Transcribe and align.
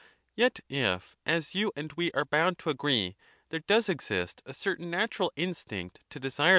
Yet 0.35 0.61
if, 0.67 1.15
as 1.27 1.53
you 1.53 1.71
and 1.75 1.93
we 1.93 2.11
are 2.13 2.25
bound 2.25 2.57
to 2.57 2.71
agree, 2.71 3.09
bt 3.09 3.15
there 3.49 3.59
does 3.59 3.87
exist 3.87 4.41
a 4.47 4.51
certain 4.55 4.89
natural 4.89 5.31
instinct 5.35 5.99
to 6.09 6.19
desire 6.19 6.49